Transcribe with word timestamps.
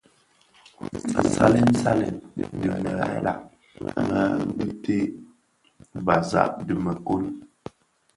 Nsalèn 1.25 1.69
salèn 1.81 2.15
dhi 2.35 2.43
mëghèla 2.59 3.33
më 4.07 4.21
bitè, 4.55 4.97
basag 6.05 6.51
dhi 6.65 6.73
měkoň, 6.83 7.23